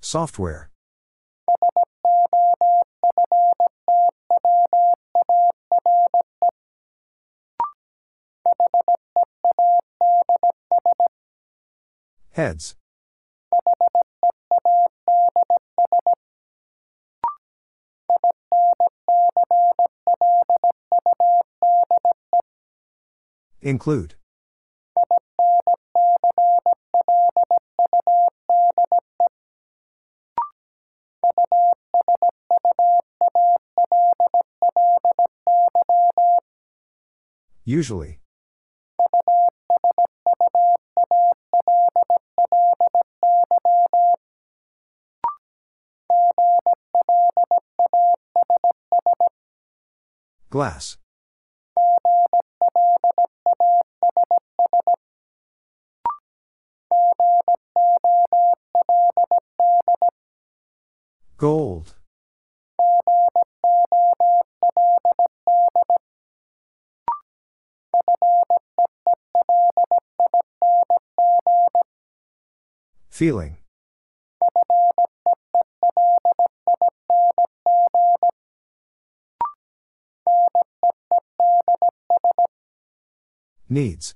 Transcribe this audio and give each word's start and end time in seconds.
Software. 0.00 0.70
Heads. 12.30 12.76
Include. 23.66 24.14
Usually. 37.64 38.20
Glass. 50.50 50.96
Gold. 61.38 61.94
Feeling. 73.10 73.58
Needs. 83.68 84.14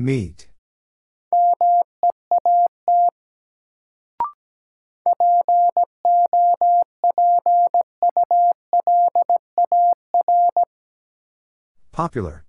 Meet. 0.00 0.48
Popular. 11.92 12.46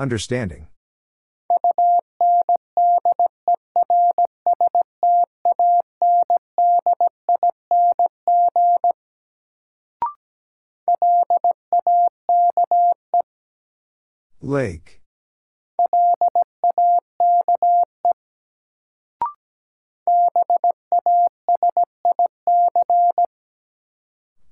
Understanding. 0.00 0.66
Lake. 14.40 15.02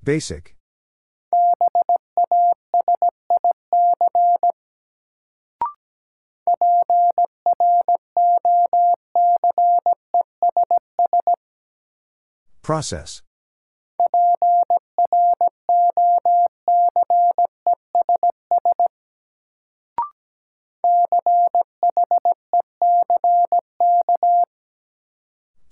Basic. 0.04 0.57
Process. 12.68 13.22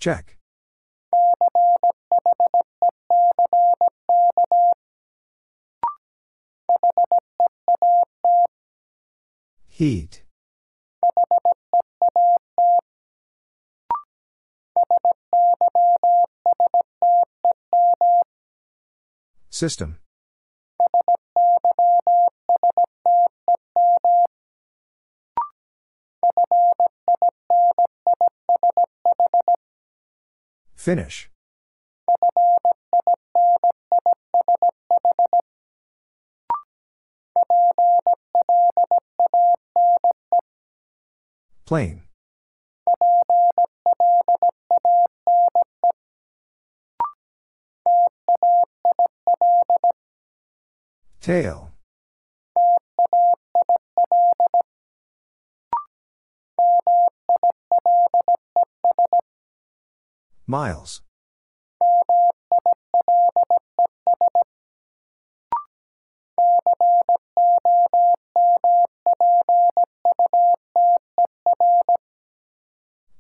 Check. 0.01 0.39
Heat. 9.69 10.26
System. 19.57 19.97
Finish. 30.75 31.31
Plain. 41.65 42.03
Tail. 51.27 51.73
Miles. 60.47 61.03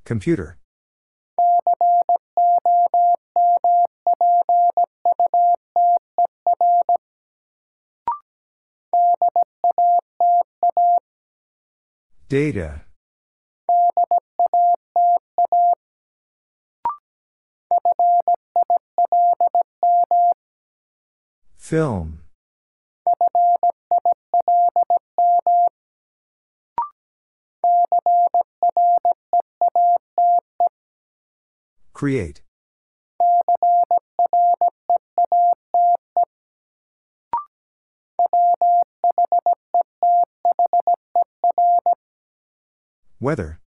Computer. 0.04 0.58
Data. 12.28 12.82
Film. 21.56 22.18
Create. 31.92 32.45
Weather. 43.18 43.60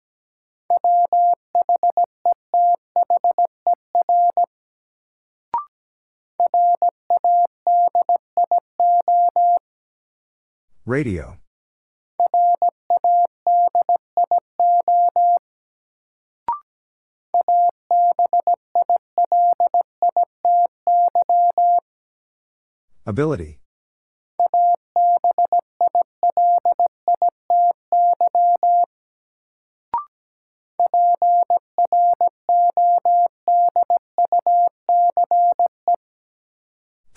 Radio. 10.84 11.38
Ability. 23.06 23.58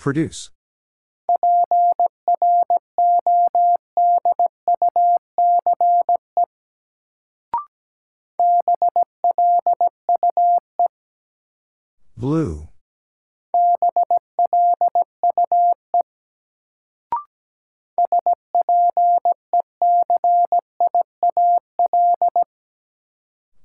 Produce. 0.02 0.50
Blue. 12.16 12.66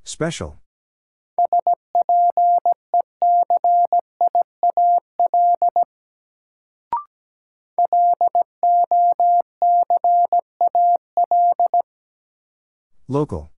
Special. 0.03 0.59
Local. 13.17 13.49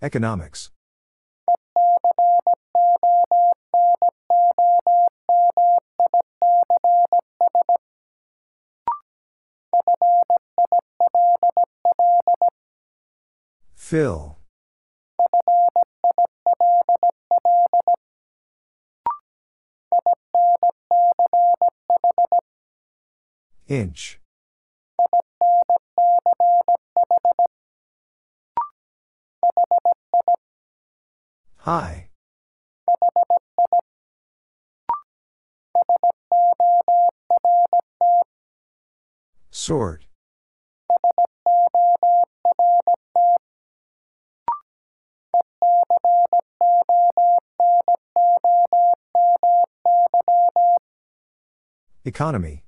Economics. 0.00 0.70
Fill. 13.74 14.43
Inch. 23.68 24.20
High. 31.58 32.10
Sort. 39.50 40.04
Economy. 52.04 52.64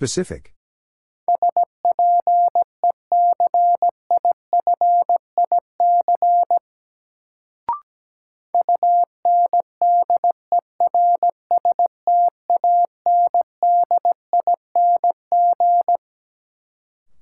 Specific. 0.00 0.54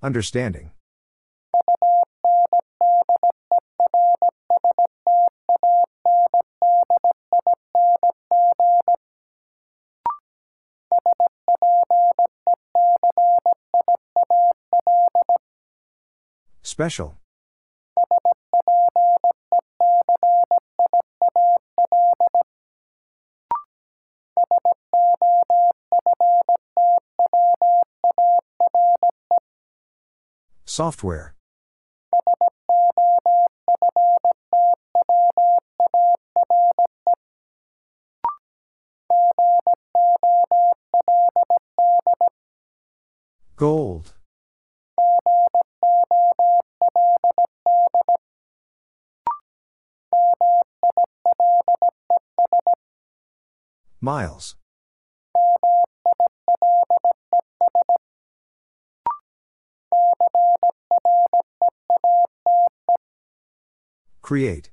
Understanding. 0.00 0.70
Special. 16.78 17.18
Software. 30.64 31.34
Gold. 43.56 44.14
Miles. 54.08 54.56
Create. 64.22 64.70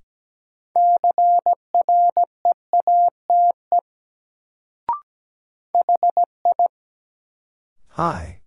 High. 7.89 8.39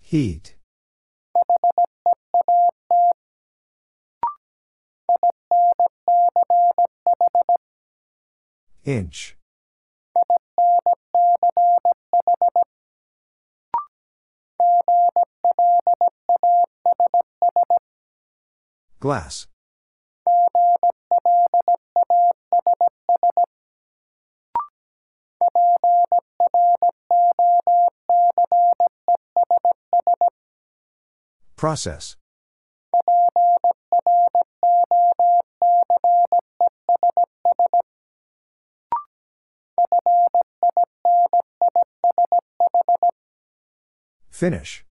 Heat. 0.00 0.59
Inch. 8.90 9.36
Glass. 18.98 19.46
Process. 31.56 32.16
Finish. 44.40 44.86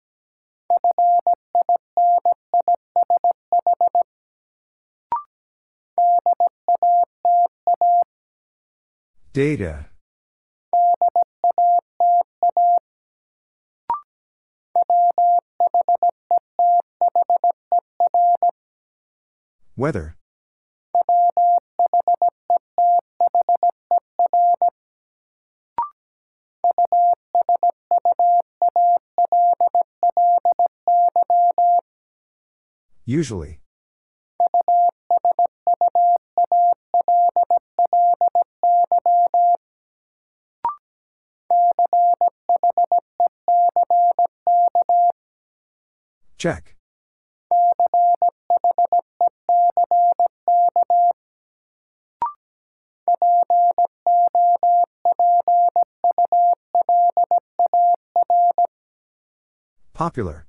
Data. 9.31 9.85
Weather. 19.77 20.17
Usually. 33.07 33.61
Check. 46.37 46.75
Popular. 59.93 60.46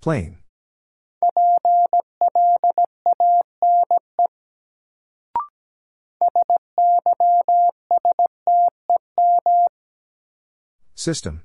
Plain. 0.00 0.38
System. 10.94 11.42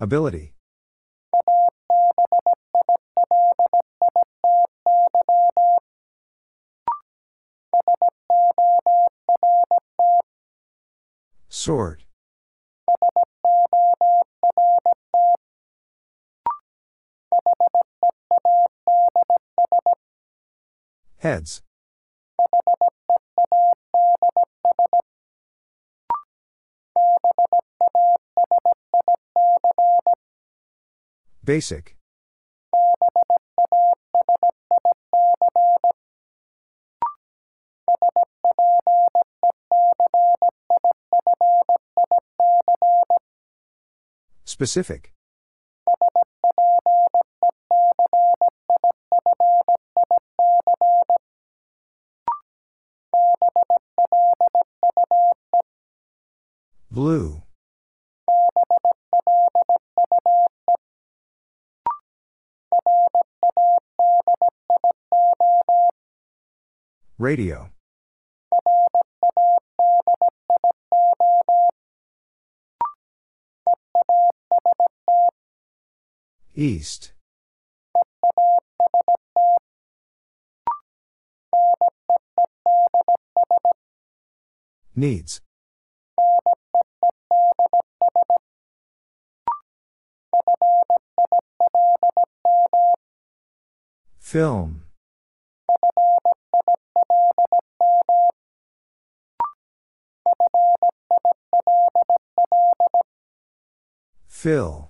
Ability. 0.00 0.57
Sort. 11.68 12.06
Heads. 21.18 21.60
Basic. 31.44 31.97
Specific. 44.58 45.12
Blue. 56.90 57.42
Radio. 67.16 67.70
East. 76.58 77.12
Needs. 84.96 85.40
Film. 94.18 94.82
Fill. 104.26 104.87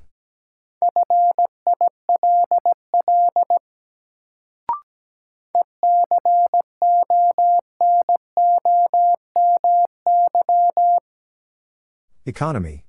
Economy. 12.28 12.84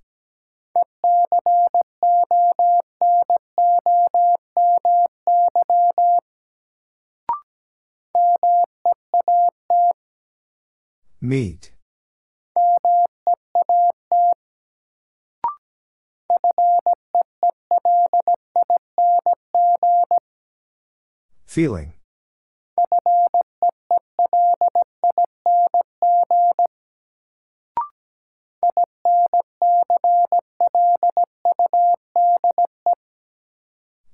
Meet. 11.21 11.71
Feeling. 21.45 21.98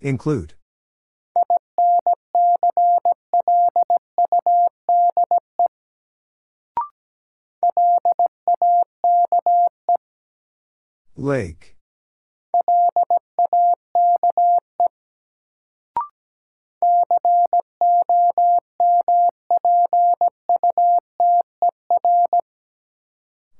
Include. 0.05 0.53
Lake. 11.15 11.75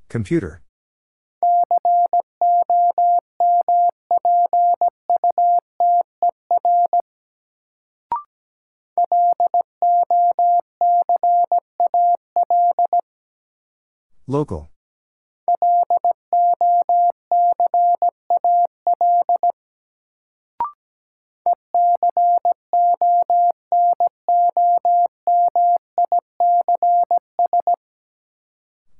Computer. 0.09 0.61
Local. 14.27 14.71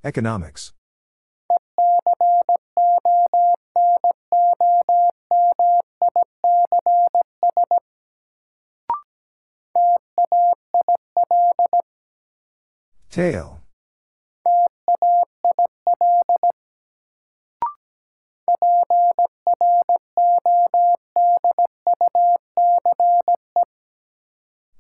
Economics. 0.03 0.73
Tail. 13.09 13.64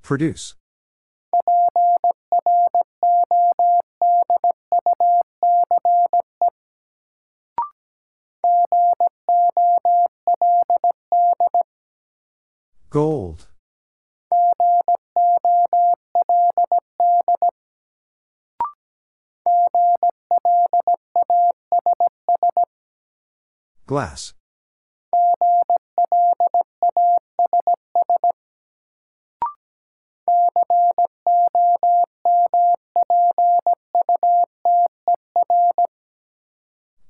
Produce. 0.05 0.53
Gold. 12.91 13.47
Glass. 23.87 24.35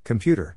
Computer. 0.06 0.56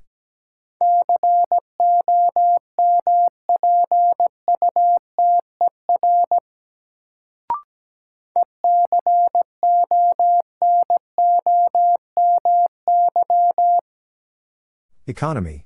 Economy. 15.06 15.64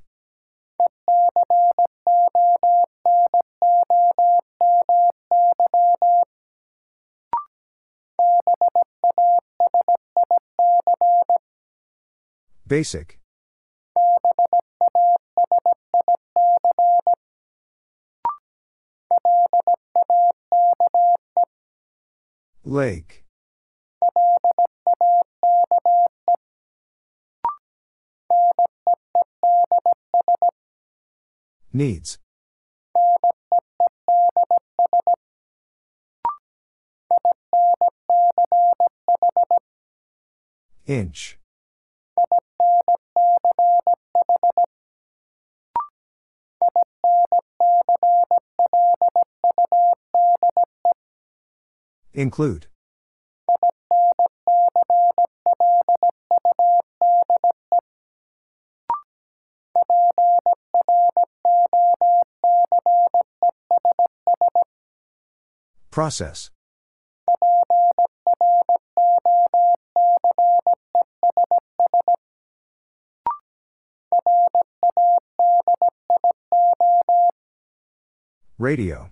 Basic. 12.65 13.22
Lake. 22.73 23.23
Needs. 31.75 32.19
Inch. 40.87 41.42
Include. 52.15 52.67
Process. 65.91 66.51
Radio. 78.59 79.11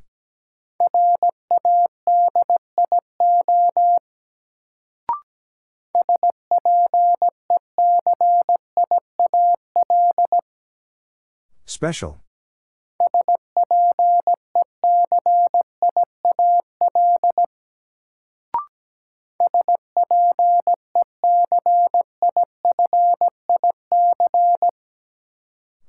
Special. 11.81 12.21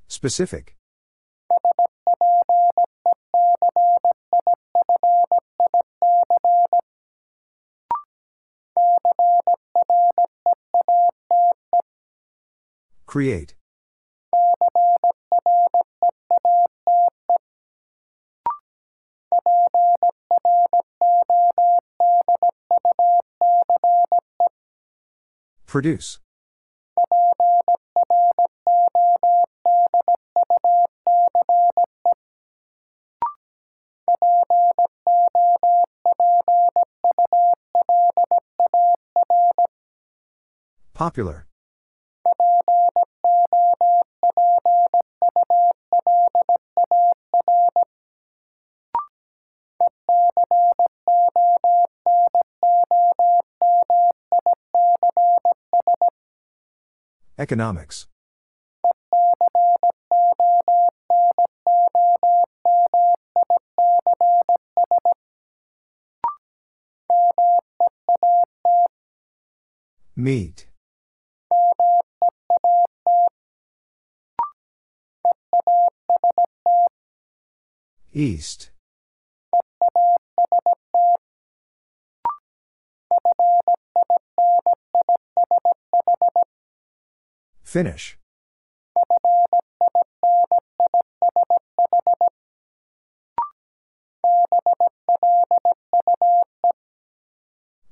Specific. 0.08 0.78
Create. 13.06 13.56
Produce. 25.72 26.20
Popular. 40.94 41.48
Economics. 57.42 58.06
Meet. 70.16 70.68
East. 78.14 78.71
Finish. 87.72 88.18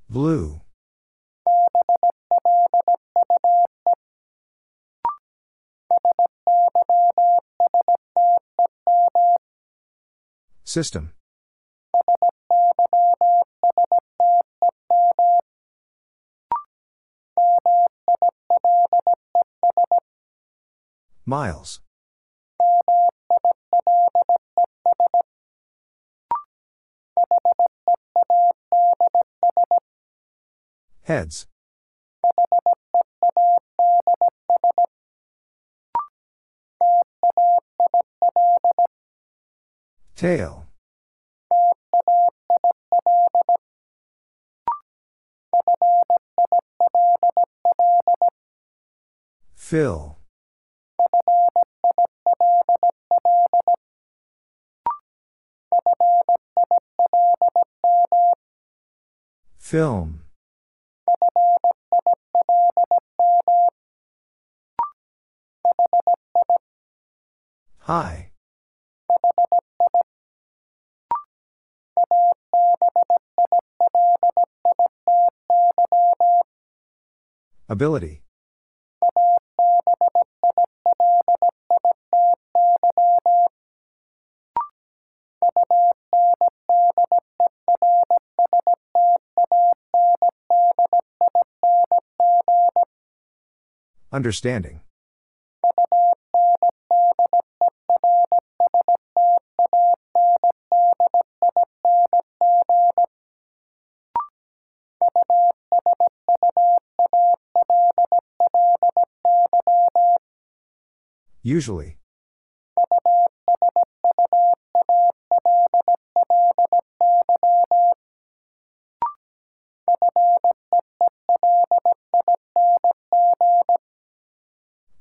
Blue. 0.10 0.60
System. 10.65 11.13
Miles. 21.30 21.80
Heads. 31.04 31.46
Tail. 40.15 40.65
Fill. 49.54 50.18
Film. 59.69 60.21
High. 67.82 68.32
Ability. 77.69 78.23
Understanding. 94.12 94.82
Usually. 111.43 111.99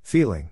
Feeling. 0.09 0.49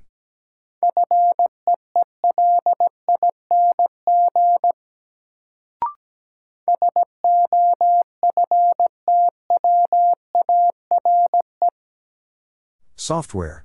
Software. 12.96 13.64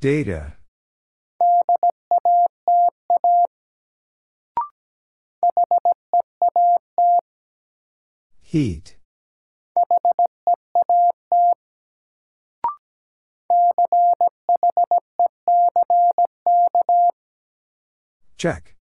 Data. 0.00 0.54
Heat. 8.50 8.96
Check. 18.36 18.74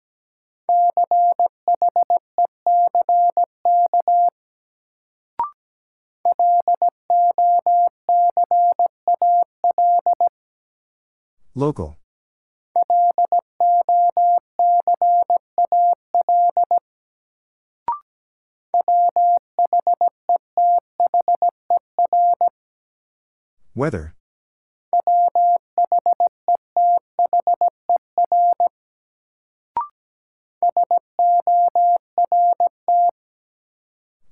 Local. 11.55 11.99
Weather. 23.79 24.13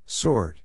Sort. 0.04 0.62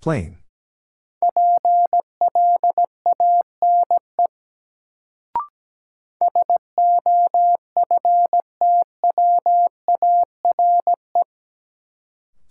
Plain. 0.00 0.38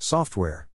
Software. 0.07 0.69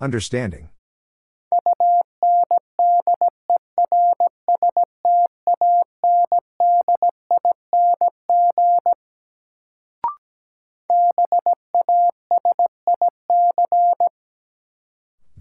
Understanding. 0.00 0.68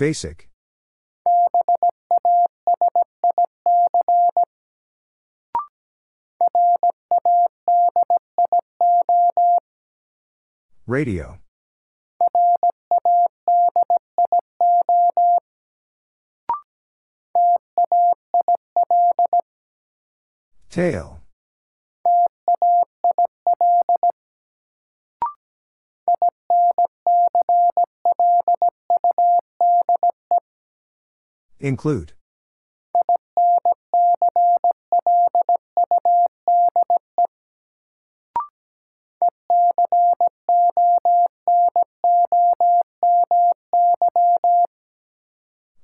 Basic. 0.04 0.50
Radio. 10.86 11.40
Tail. 20.70 21.23
Include. 31.64 32.12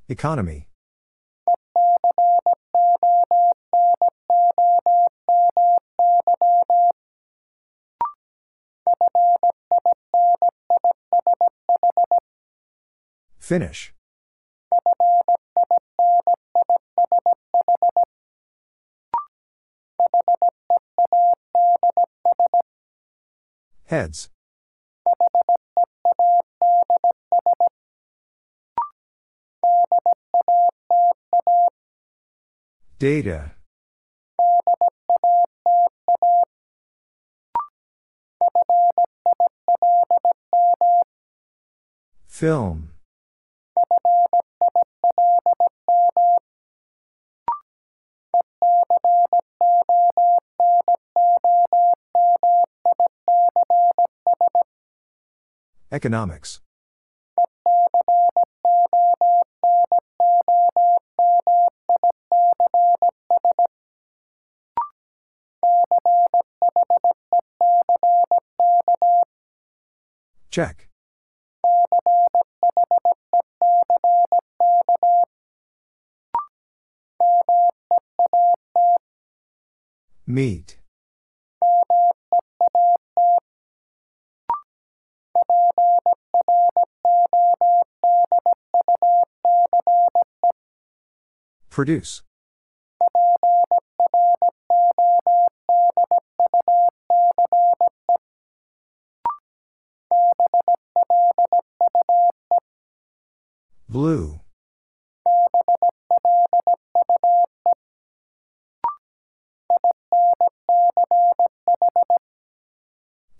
Economy. 0.10 0.68
Finish. 13.40 13.94
Heads. 23.90 24.30
Data. 33.00 33.54
Film. 42.28 42.92
Economics. 56.00 56.62
Check. 70.50 70.88
Meet. 80.26 80.79
Produce. 91.80 92.24
Blue. 103.88 104.42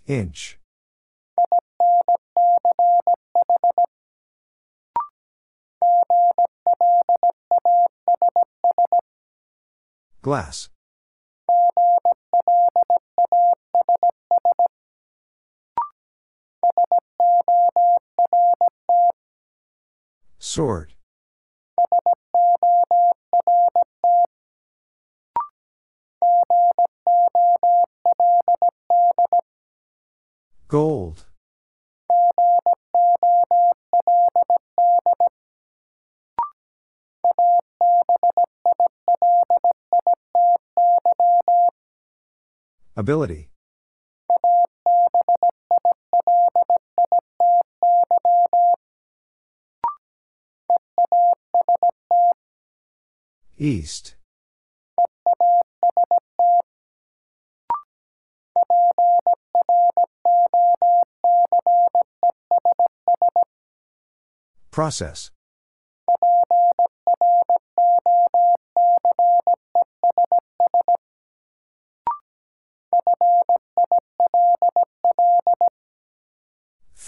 Inch. 0.06 0.59
Glass. 10.22 10.68
Sort. 20.38 20.92
Gold. 30.68 31.29
Ability. 43.00 43.48
East. 53.56 54.16
Process. 64.70 65.30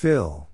Fill. 0.03 0.49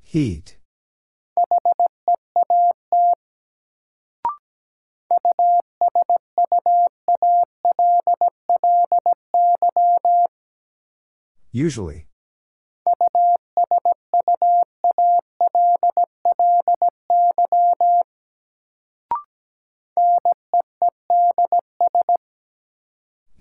Heat. 0.00 0.58
Usually. 11.50 12.11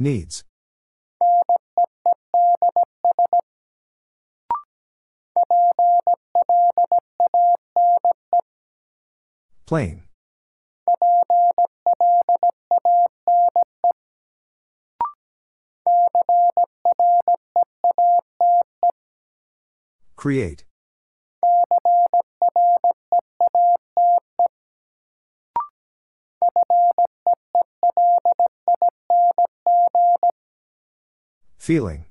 Needs. 0.01 0.43
Plain. 9.67 10.01
Create. 20.15 20.65
Feeling. 31.62 32.06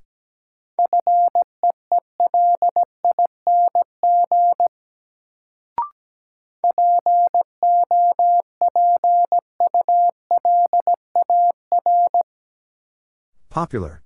Popular. 13.48 14.04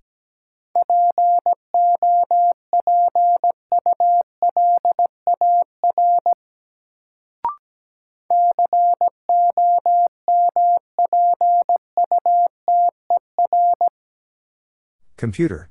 Computer. 15.17 15.71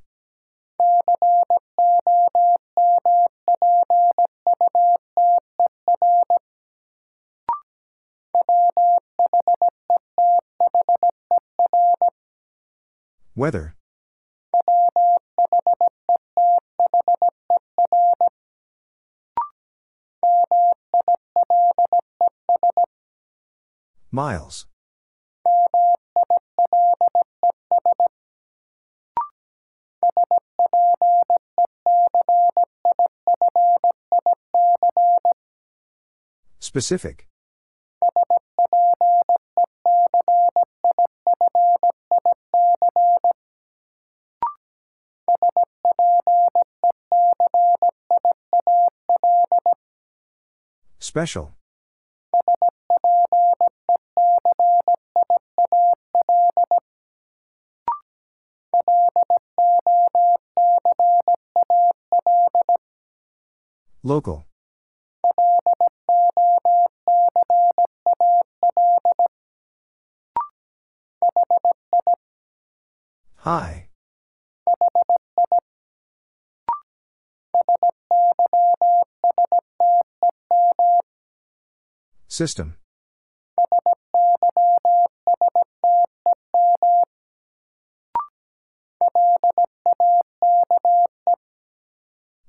Weather. 13.36 13.76
Miles. 24.12 24.68
Specific. 36.74 37.28
Special. 50.98 51.54
Local. 64.02 64.48
High. 73.44 73.90
System. 82.30 82.78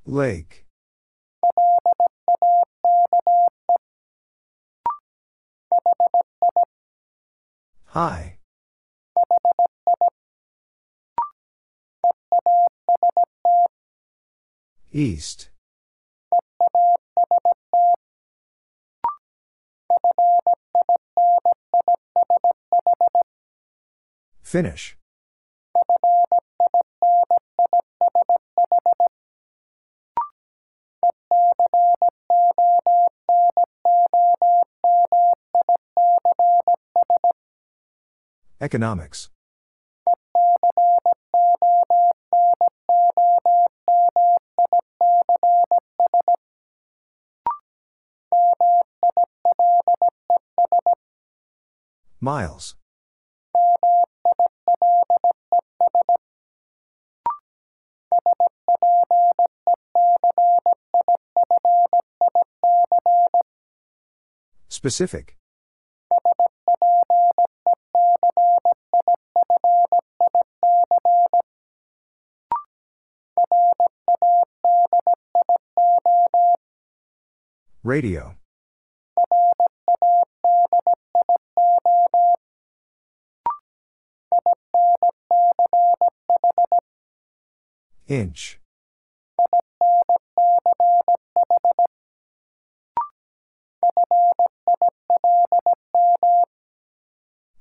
Lake. 0.07 0.65
High. 7.87 8.34
East. 14.97 15.49
Finish. 24.41 24.97
Economics. 38.61 39.34
Miles. 52.25 52.75
Specific. 64.69 65.37
Radio. 77.83 78.35
Inch. 88.15 88.61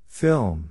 Film. 0.07 0.69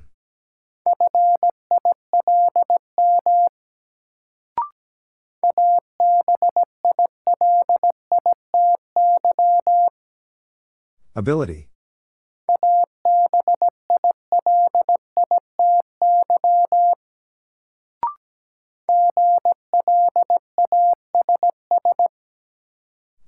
Ability. 11.17 11.72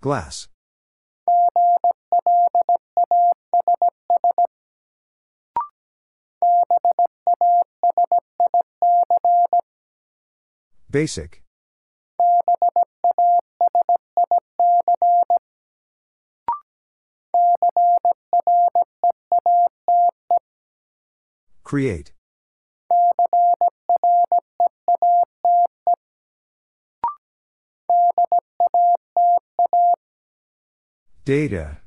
Glass. 0.04 0.48
Basic. 10.90 11.42
Create. 21.62 22.13
Data. 31.24 31.78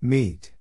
Meet. 0.00 0.52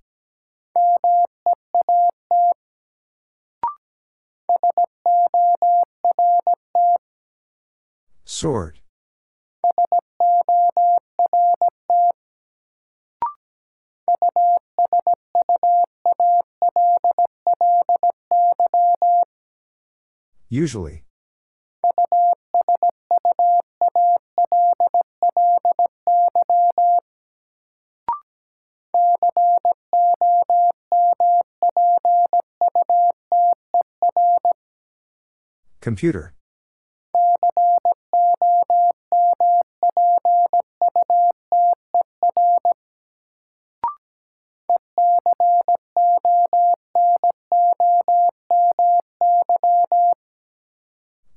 Sort. 8.25 8.80
Usually. 20.51 21.05
Computer. 35.79 36.33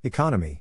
Economy. 0.05 0.61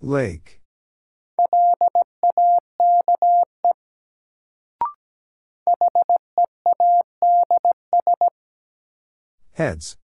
Lake. 0.00 0.60
Heads. 9.52 9.99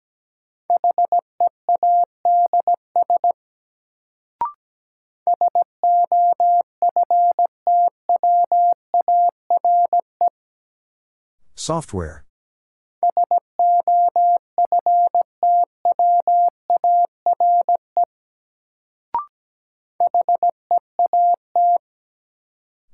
Software. 11.66 12.24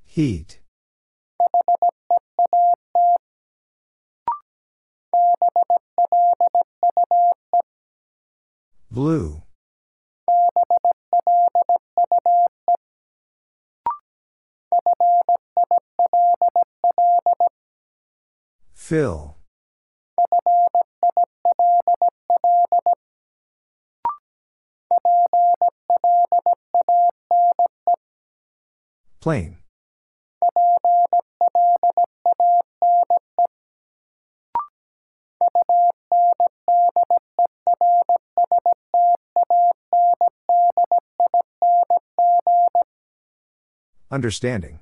Heat. 0.06 0.60
Blue. 8.90 9.41
Fill. 18.92 19.38
Plain. 29.22 29.56
Understanding. 44.10 44.80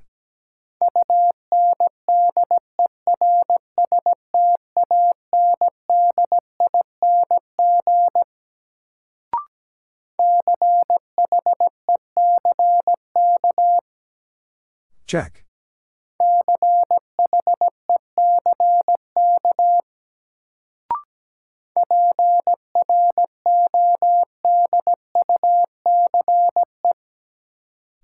Check. 15.11 15.43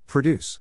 Produce. 0.05 0.59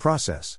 Process. 0.00 0.58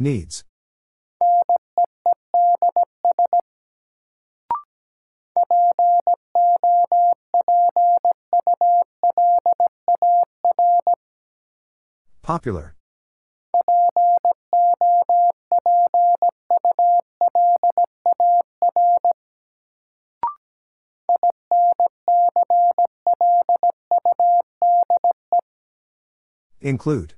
Needs. 0.00 0.44
Popular. 12.22 12.74
Include. 26.60 27.14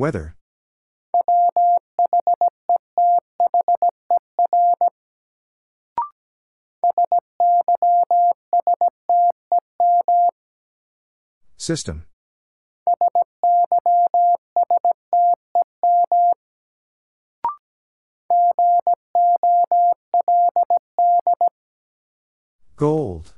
Weather. 0.00 0.34
System. 11.58 12.06
Gold. 22.76 23.34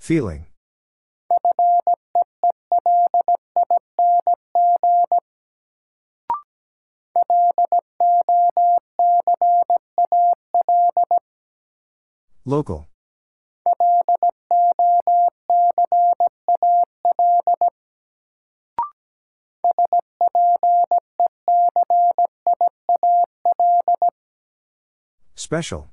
Feeling. 0.00 0.46
Local. 12.46 12.88
Special. 25.36 25.90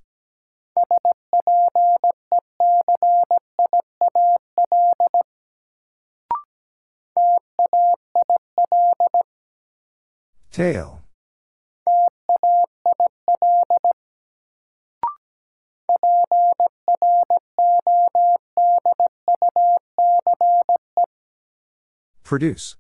Tail. 10.57 11.03
Produce. 22.23 22.75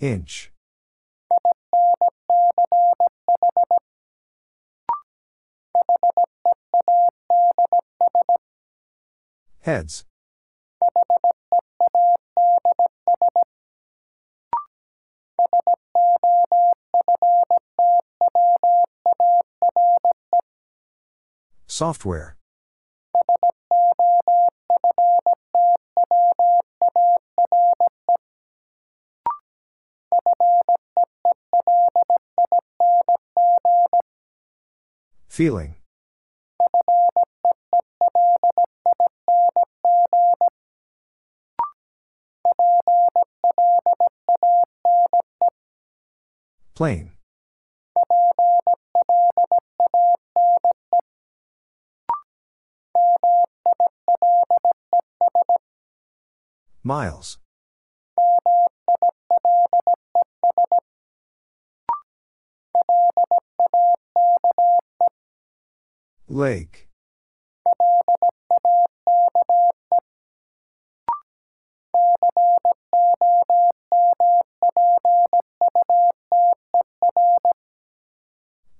Inch. 0.00 0.50
Heads. 9.66 10.04
Software. 21.66 22.36
Feeling. 35.26 35.74
Plain. 46.76 47.12
Miles. 56.84 57.38
Lake. 66.28 66.85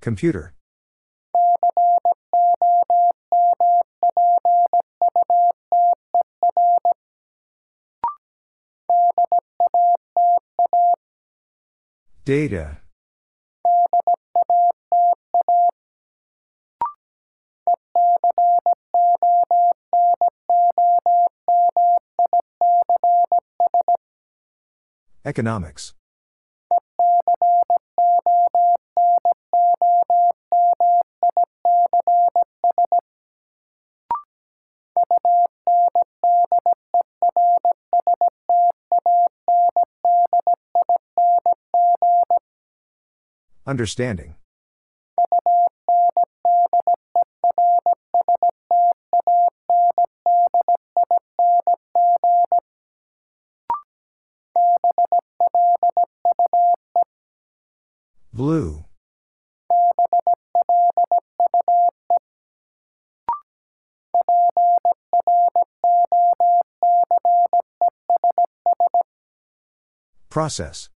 Computer. 0.07 0.55
Data. 12.25 12.79
Economics. 25.25 25.95
Understanding. 43.67 44.37
Blue. 58.33 58.85
Process. 70.31 70.91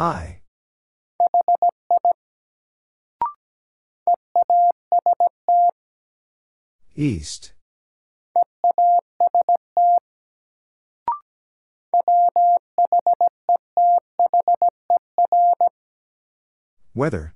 High. 0.00 0.40
East. 6.96 7.52
Weather. 16.94 17.34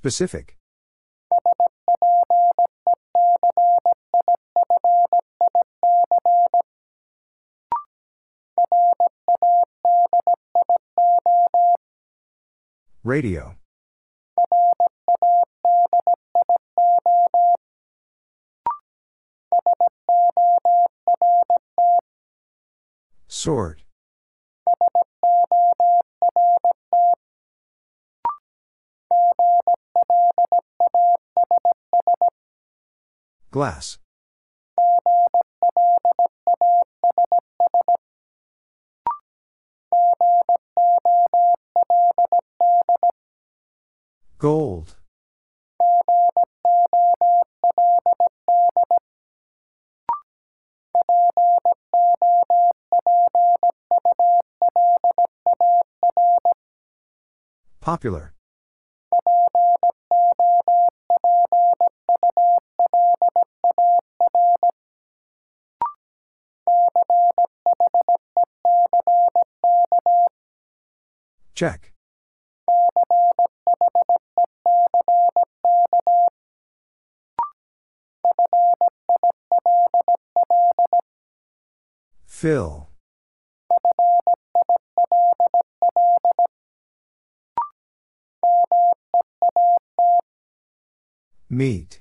Specific. 0.00 0.56
Radio. 13.04 13.56
Sort. 23.28 23.82
Glass. 33.60 33.98
Gold. 44.38 44.96
Popular. 57.82 58.32
Check. 71.60 71.92
Fill. 82.24 82.88
Meet. 91.50 91.99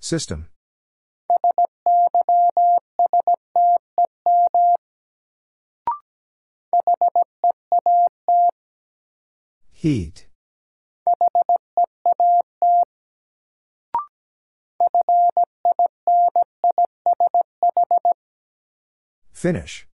System. 0.00 0.48
Heat. 9.72 10.26
Finish. 19.32 19.87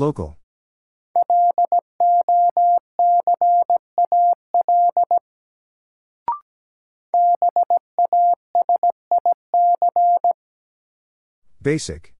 Local. 0.00 0.38
Basic. 11.60 12.14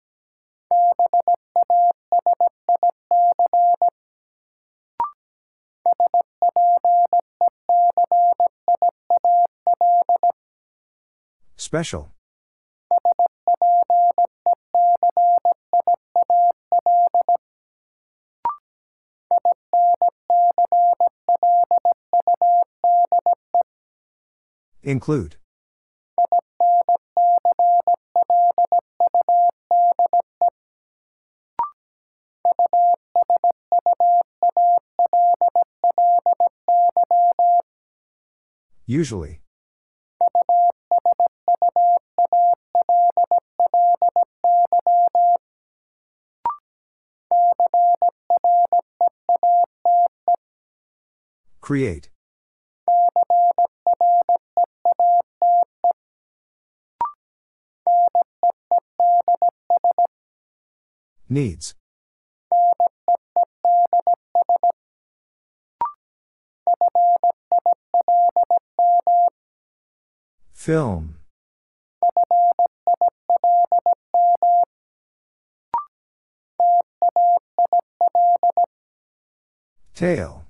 Special. 11.57 12.13
Include. 24.83 25.37
Usually. 38.87 39.41
Create. 51.61 52.11
Needs. 61.33 61.77
Film. 70.53 71.15
Tail. 79.95 80.50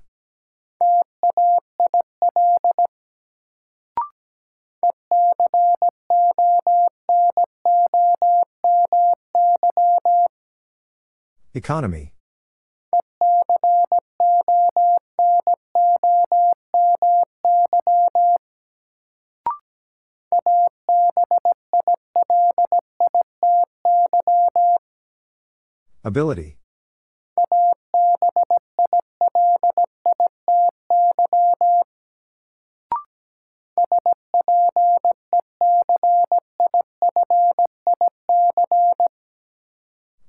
Economy. 11.53 12.13
Ability. 26.03 26.57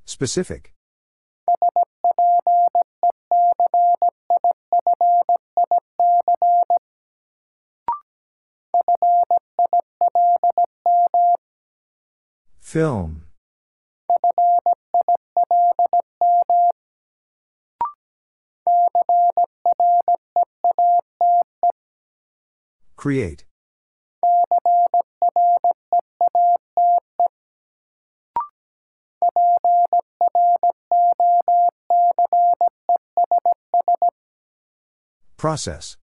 Specific. 0.05 0.72
Film. 12.73 13.20
Create. 22.97 23.45
Process. 35.37 35.99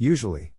Usually. 0.00 0.54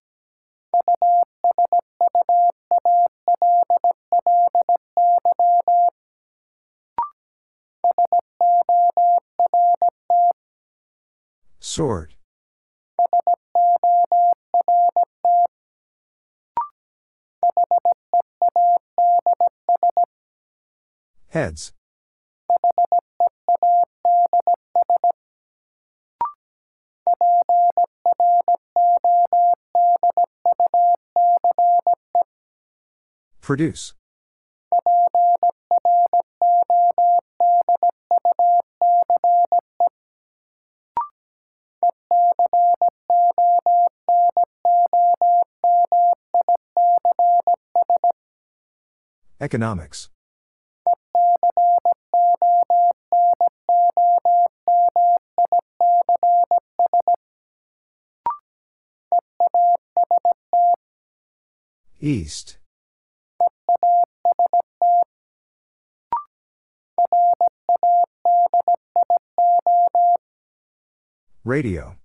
Sort. 11.60 12.14
Heads. 21.30 21.74
Produce. 33.42 33.94
Economics. 49.42 50.10
East. 62.00 62.61
Radio. 71.52 71.98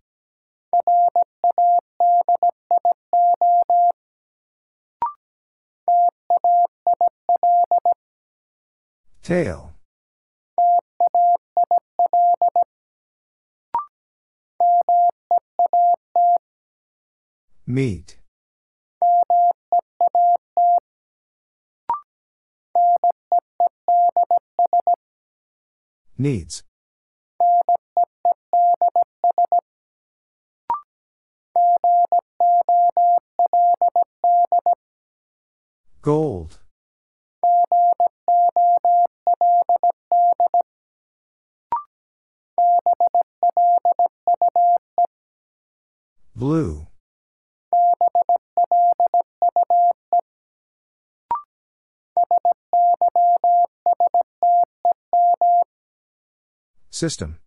Tail. 9.22 9.72
Meet. 17.68 18.18
Needs. 26.18 26.64
Gold. 36.06 36.60
Blue. 46.36 46.86
System. 56.88 57.40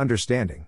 Understanding. 0.00 0.64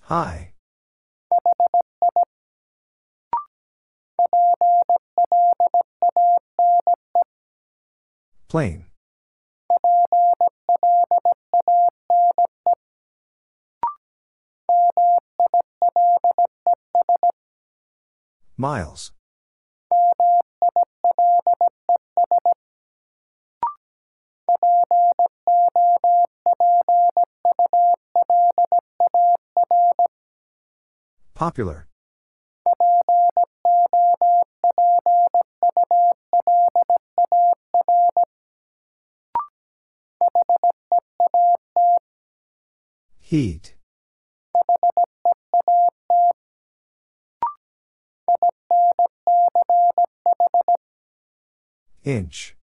High. 0.00 0.52
Plain. 8.48 8.79
Miles. 18.60 19.10
Popular. 31.32 31.86
Heat. 43.20 43.74
Inch. 52.04 52.56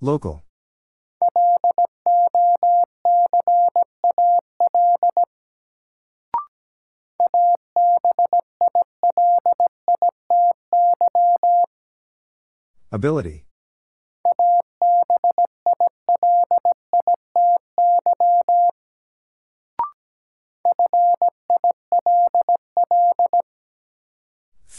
Local. 0.00 0.42
Ability. 12.90 13.46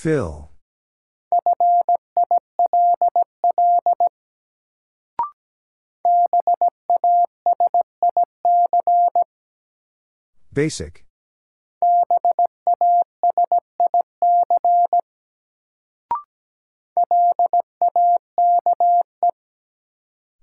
Fill. 0.03 0.49
Basic. 10.51 11.05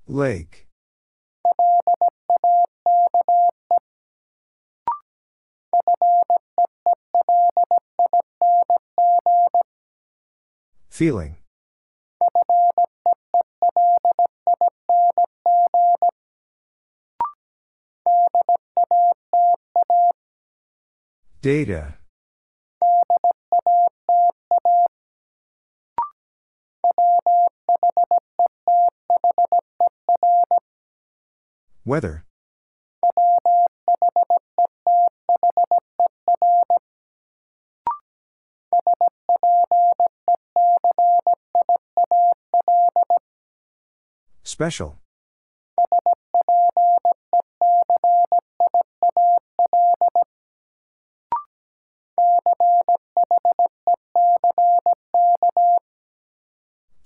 Lake. 0.08 0.69
Feeling. 11.00 11.38
Data. 21.40 21.94
Weather. 31.86 32.26
Special. 44.60 44.98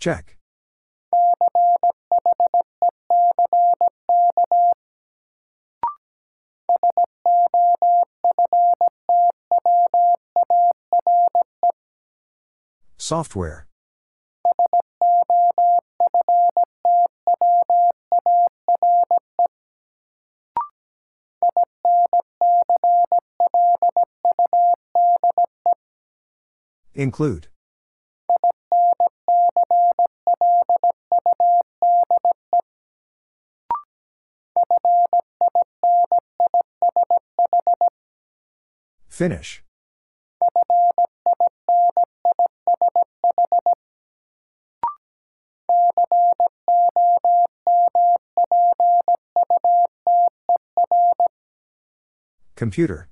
Check. 0.00 0.36
Software. 12.98 13.68
Include. 26.94 27.48
Finish. 39.08 39.62
Computer. 52.56 53.08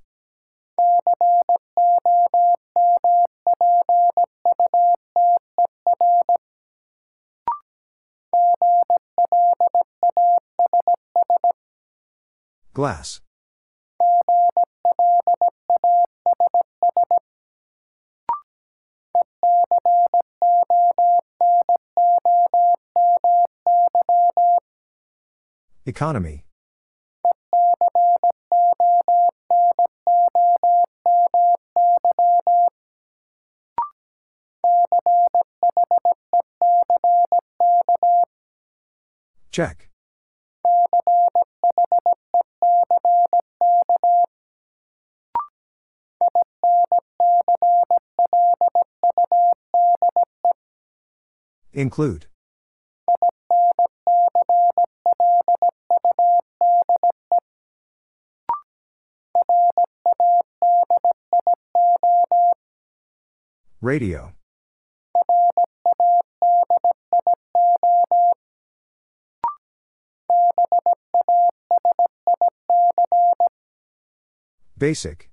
Glass. 12.73 13.21
Economy. 25.85 26.45
Check. 39.51 39.92
Include. 51.73 52.27
Radio. 63.81 64.33
Basic. 74.77 75.32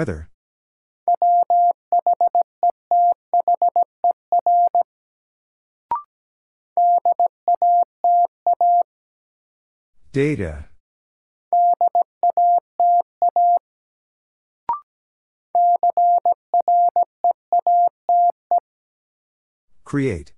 Weather. 0.00 0.30
Data. 10.10 10.70
Create. 19.84 20.32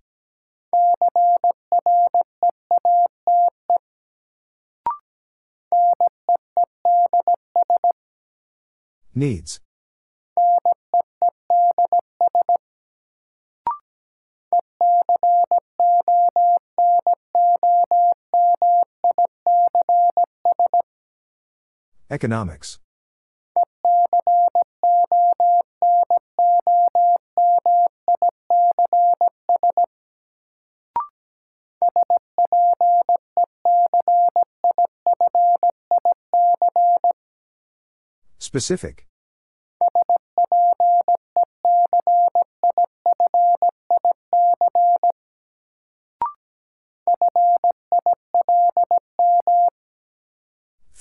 Needs. 9.22 9.60
Economics. 22.10 22.80
Specific. 38.40 39.06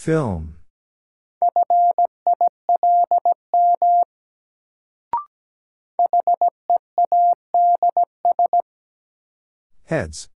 Film. 0.02 0.56
Heads. 9.86 10.30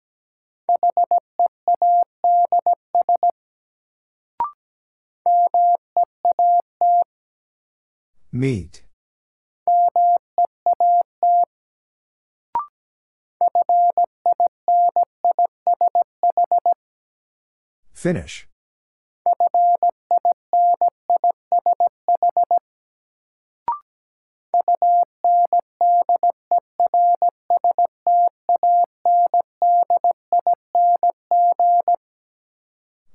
Meet. 8.30 8.82
Finish. 17.94 18.46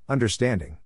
Understanding. 0.10 0.78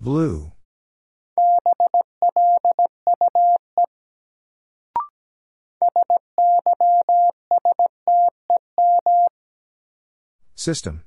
Blue. 0.00 0.52
System. 10.54 11.02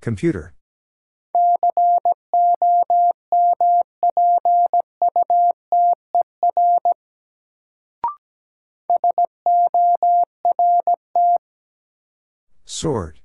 Computer. 0.00 0.54
Sort. 12.64 13.20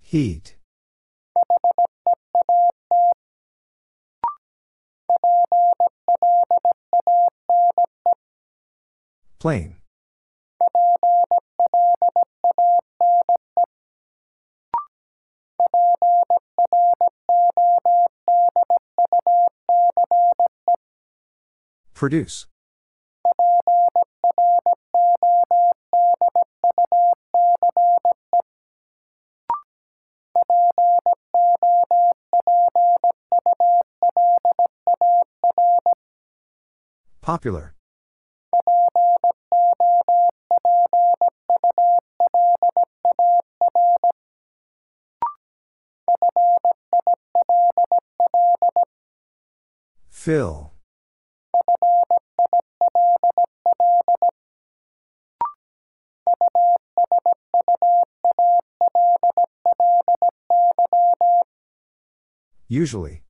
Heat. 0.00 0.54
Plain. 9.44 9.76
Produce. 21.92 22.46
Popular. 37.20 37.73
Fill. 50.24 50.72
Usually. 62.68 63.22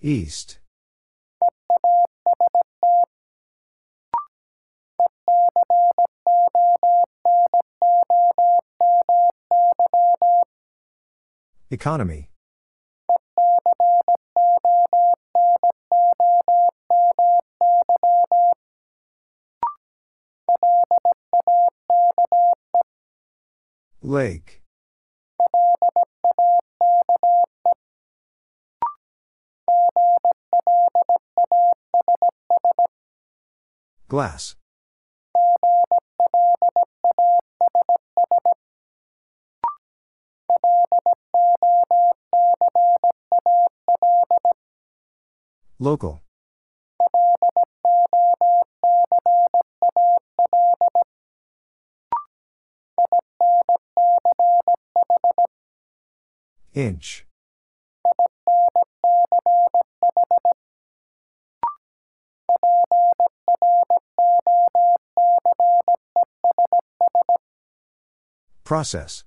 East. 0.00 0.58
Economy. 11.70 12.30
Lake. 24.02 24.60
Glass. 34.08 34.56
Local. 45.84 46.22
Inch. 56.72 57.26
Process. 68.64 69.24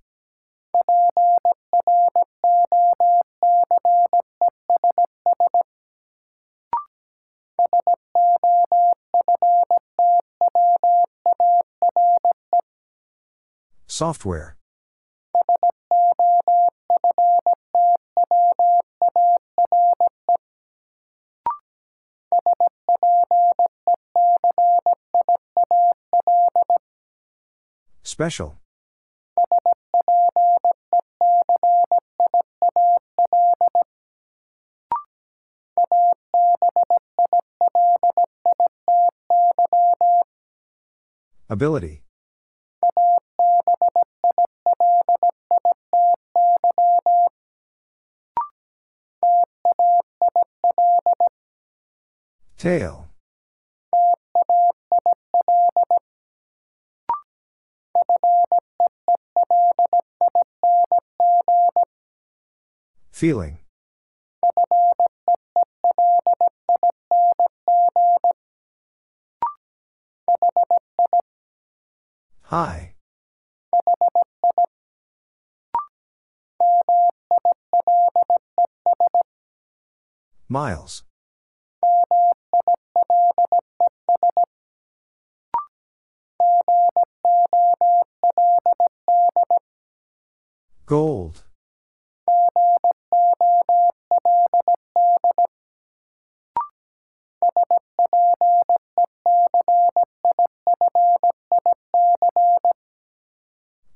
Software. 13.98 14.56
Special. 28.04 28.60
Ability. 41.50 42.04
Tail. 52.68 53.08
Feeling. 63.10 63.60
High. 72.42 72.96
Miles. 80.50 81.07
Gold. 90.88 91.44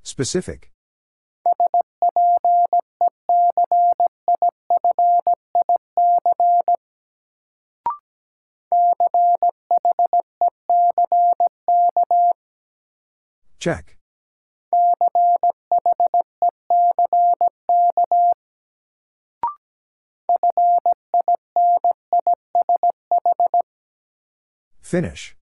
Specific. 0.03 0.69
Check. 13.59 14.00
Finish. 24.91 25.37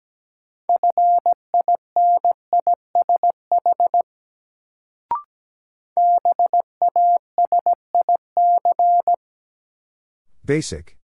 Basic. 10.44 10.96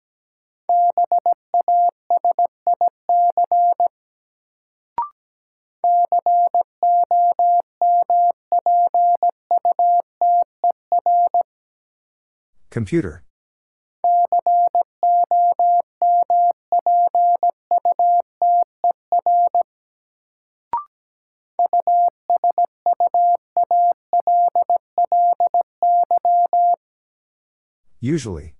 Computer. 12.71 13.21
Usually. 28.01 28.55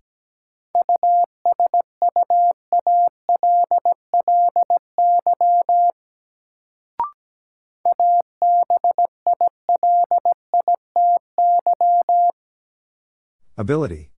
Ability. 13.58 14.11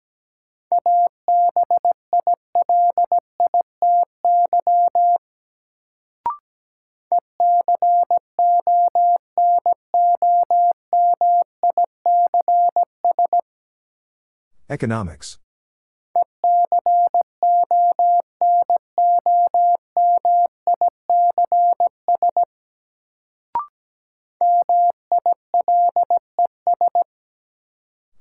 Economics. 14.72 15.38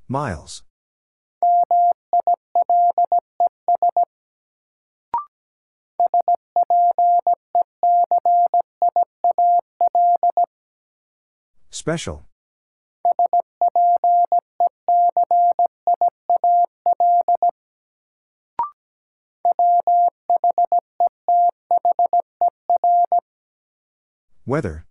Miles. 0.09 0.63
Special. 11.69 12.25
Weather. 24.51 24.85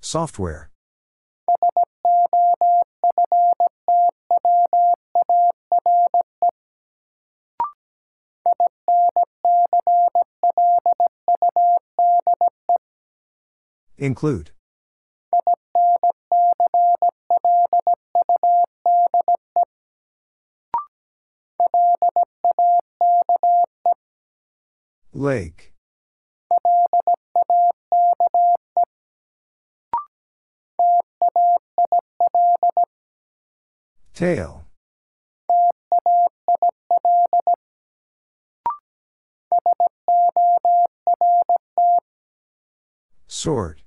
Software. 0.00 0.70
Include. 13.96 14.50
Lake. 25.20 25.74
Tail. 34.14 34.64
Sort. 43.28 43.82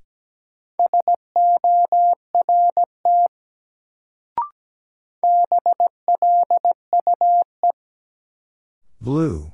Blue. 9.01 9.52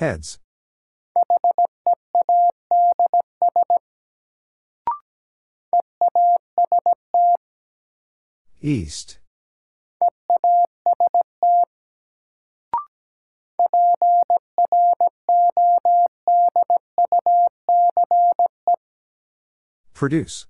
Heads. 0.00 0.38
East. 8.62 9.18
Produce. 19.92 20.46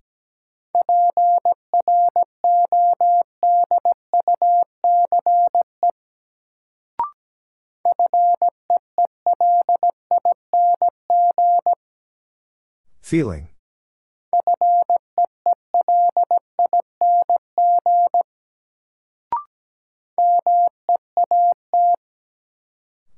Feeling. 13.11 13.49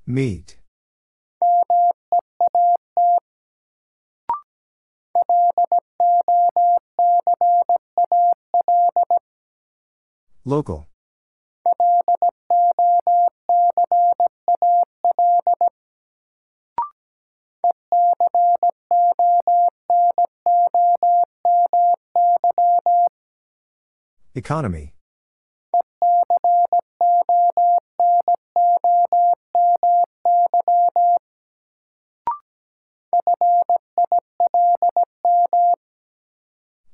Meet. 0.06 0.56
Local. 10.46 10.88
Economy. 24.42 24.92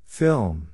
Film. 0.05 0.69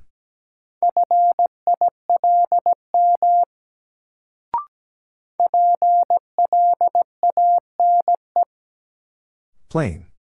Plain. 9.70 10.15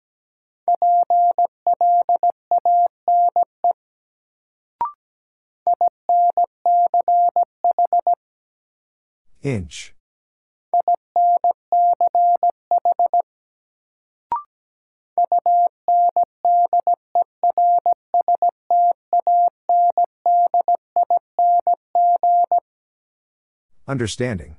Inch. 9.43 9.93
Understanding. 23.85 24.55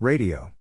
Radio. 0.00 0.52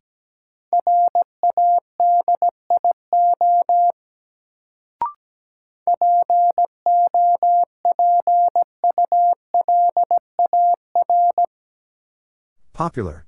Popular. 12.73 13.25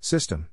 System. 0.00 0.48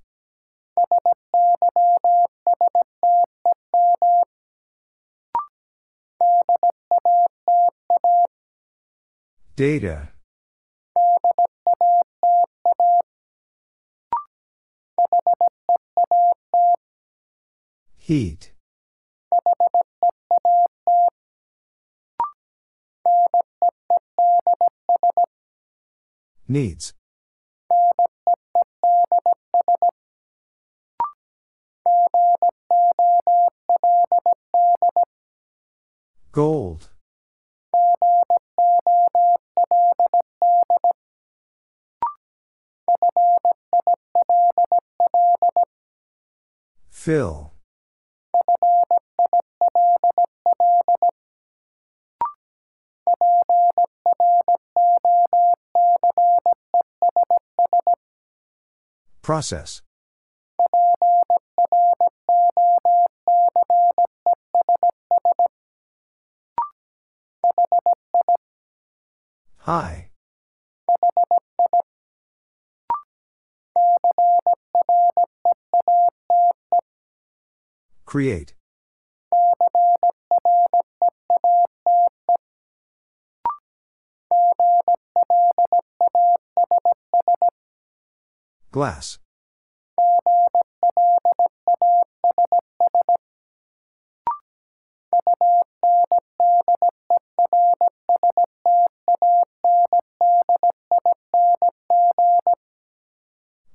Data. 9.55 10.09
Heat. 17.97 18.51
Needs. 26.47 26.93
Gold. 36.31 36.92
Fill. 47.03 47.51
Process. 59.21 59.81
High. 69.57 70.12
Create. 78.14 78.53
Glass. 88.72 89.18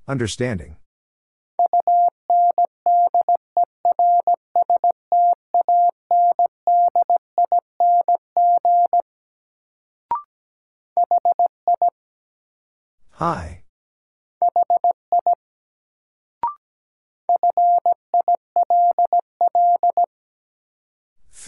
Understanding. 0.07 0.77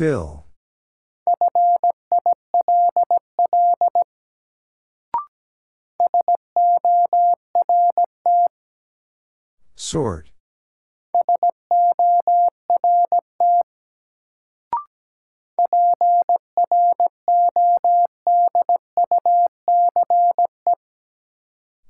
Fill. 0.01 0.47
Sort. 9.77 10.31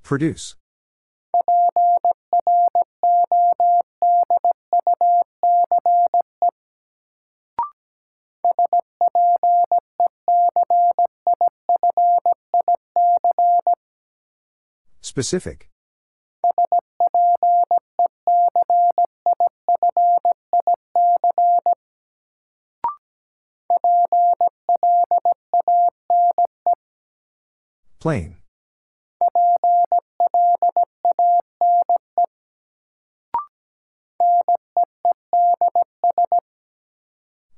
Produce. 0.03 0.57
Specific. 15.21 15.69
Plain. 28.01 28.37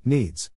Needs. 0.05 0.51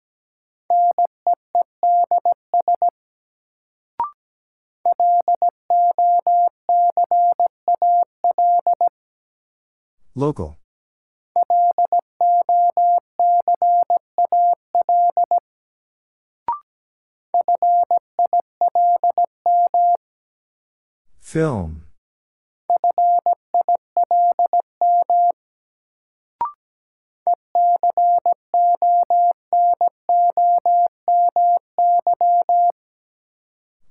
Local. 10.17 10.57
Film. 21.19 21.83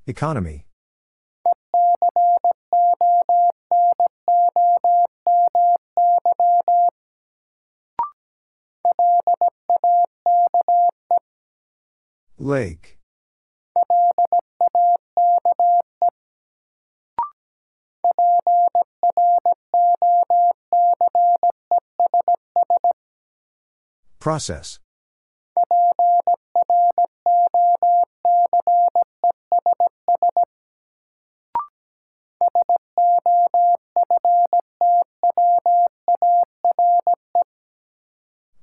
Economy. 0.07 0.65
Lake. 12.45 12.99
Process. 24.21 24.79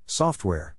Software. 0.05 0.75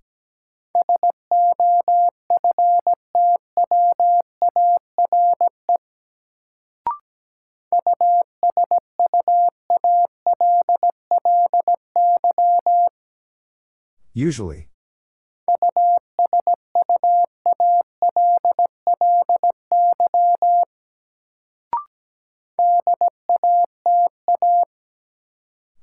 Usually. 14.22 14.68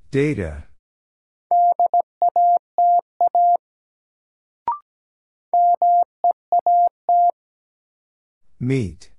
Data. 0.10 0.64
Meet. 8.62 9.19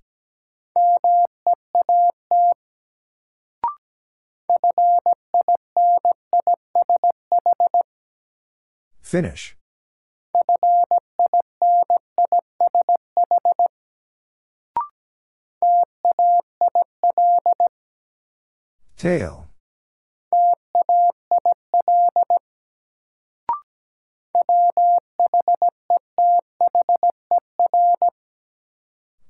Finish. 9.11 9.57
Tail. 18.97 19.49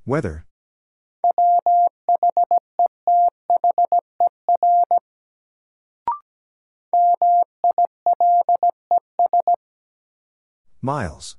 Weather. 0.04 0.44
Miles. 10.82 11.36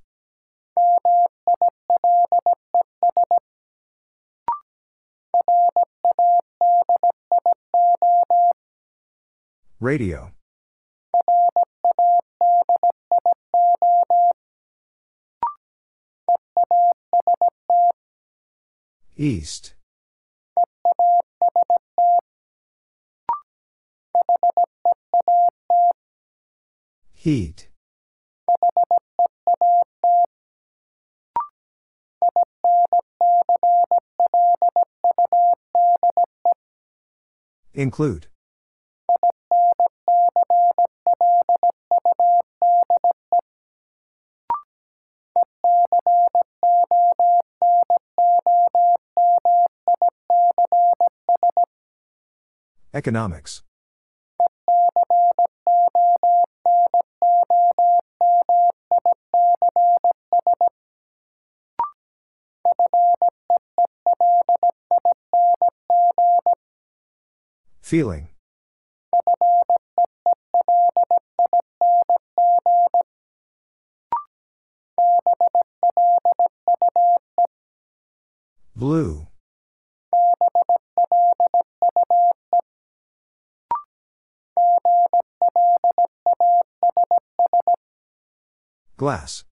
Radio. 9.80 10.32
East. 19.18 19.74
Heat. 27.14 27.71
Include. 37.74 38.28
Economics. 52.94 53.64
Feeling. 67.92 68.30
Blue. 78.78 79.28
Glass. 88.96 89.44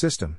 System. 0.00 0.38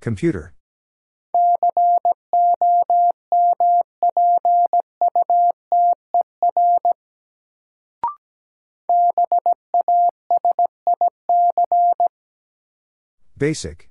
Computer. 0.00 0.52
Basic. 13.38 13.89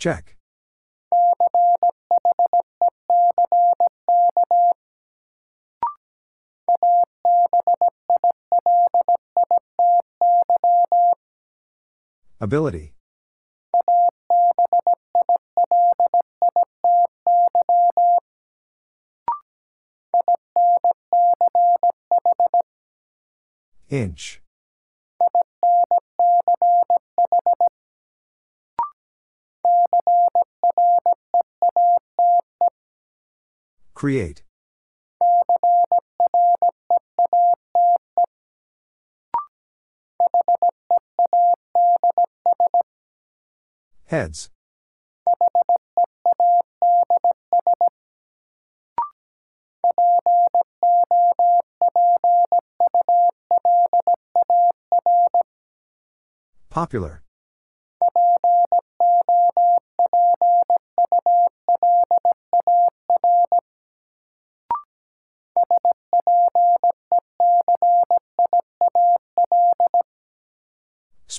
Check. 0.00 0.38
Ability. 12.40 12.94
Inch. 23.90 24.39
Create. 34.00 34.42
Heads. 44.06 44.48
Popular. 56.70 57.22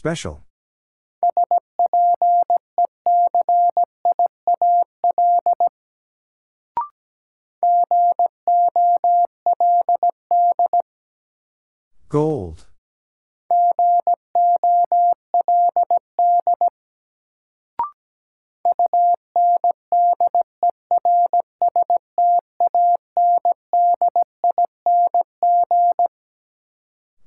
Special. 0.01 0.41
Gold. 12.09 12.65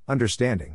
Understanding. 0.08 0.74